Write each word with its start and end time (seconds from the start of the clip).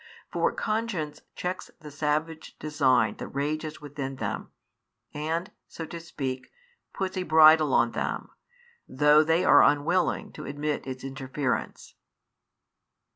For 0.31 0.51
conscience 0.51 1.21
checks 1.35 1.69
the 1.79 1.91
savage 1.91 2.57
design 2.57 3.17
that 3.17 3.27
rages 3.27 3.81
within 3.81 4.15
them, 4.15 4.49
and 5.13 5.51
(so 5.67 5.85
to 5.85 5.99
speak) 5.99 6.49
puts 6.91 7.17
a 7.17 7.21
bridle 7.21 7.71
on 7.71 7.91
them, 7.91 8.31
though 8.87 9.23
they 9.23 9.45
are 9.45 9.61
unwilling 9.61 10.31
to 10.31 10.45
admit 10.45 10.87
its 10.87 11.03
interference. 11.03 11.93